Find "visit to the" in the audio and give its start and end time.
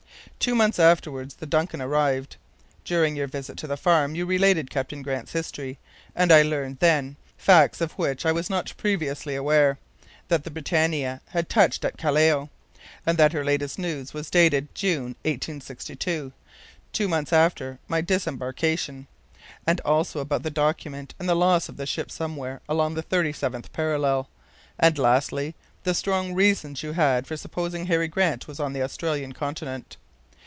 3.27-3.77